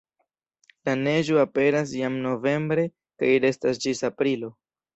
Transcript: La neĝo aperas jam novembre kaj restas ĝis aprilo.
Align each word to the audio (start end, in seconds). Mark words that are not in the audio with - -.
La 0.89 0.95
neĝo 1.01 1.37
aperas 1.41 1.93
jam 1.99 2.17
novembre 2.25 2.89
kaj 3.21 3.33
restas 3.47 3.85
ĝis 3.87 4.05
aprilo. 4.13 4.55